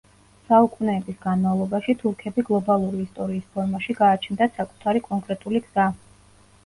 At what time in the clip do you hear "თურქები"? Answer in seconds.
1.99-2.45